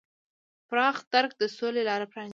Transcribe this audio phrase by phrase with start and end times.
[0.67, 2.29] پراخ درک د سولې لاره پرانیزي.